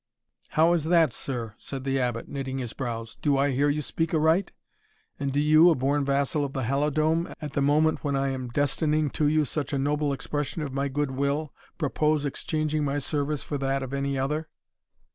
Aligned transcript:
"How 0.57 0.73
is 0.73 0.85
that, 0.85 1.13
sir?" 1.13 1.53
said 1.59 1.83
the 1.83 1.99
Abbot, 1.99 2.27
knitting 2.27 2.57
his 2.57 2.73
brows; 2.73 3.17
"do 3.17 3.37
I 3.37 3.51
hear 3.51 3.69
you 3.69 3.83
speak 3.83 4.15
aright? 4.15 4.51
and 5.19 5.31
do 5.31 5.39
you, 5.39 5.69
a 5.69 5.75
born 5.75 6.03
vassal 6.05 6.43
of 6.43 6.53
the 6.53 6.63
Halidome, 6.63 7.31
at 7.39 7.53
the 7.53 7.61
moment 7.61 8.03
when 8.03 8.15
I 8.15 8.29
am 8.29 8.49
destining 8.49 9.11
to 9.11 9.27
you 9.27 9.45
such 9.45 9.73
a 9.73 9.77
noble 9.77 10.11
expression 10.11 10.63
of 10.63 10.73
my 10.73 10.87
good 10.87 11.11
will, 11.11 11.53
propose 11.77 12.25
exchanging 12.25 12.83
my 12.83 12.97
service 12.97 13.43
for 13.43 13.59
that 13.59 13.83
of 13.83 13.93
any 13.93 14.17
other?" 14.17 14.49